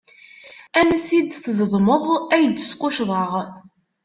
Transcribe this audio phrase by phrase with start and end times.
[0.79, 2.03] Ansi d tzedmeḍ,
[2.35, 3.31] ay d-squccḍeɣ.